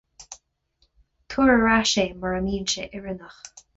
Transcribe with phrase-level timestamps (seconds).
[1.29, 3.41] Tabhair ar ais é mura mbíonn sé oiriúnach.